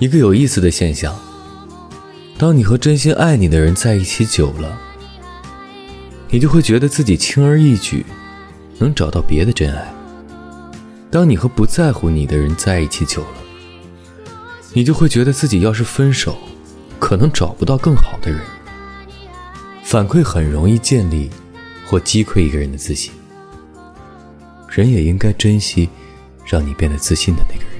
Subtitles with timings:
[0.00, 1.14] 一个有意思的现象。
[2.36, 4.76] 当你和真心爱你的人在一起久了
[6.30, 8.04] 你就会觉得自己轻而易举
[8.78, 9.94] 能找到别的真爱。
[11.10, 13.38] 当你和不在乎你的人在一起久了
[14.72, 16.36] 你就会觉得自己要是分手
[16.98, 18.40] 可能找不到更好的人。
[19.84, 21.30] 反馈很容易建立
[21.86, 23.12] 或击溃一个人的自信。
[24.68, 25.88] 人也应该珍惜
[26.44, 27.73] 让你变得自信的那个人。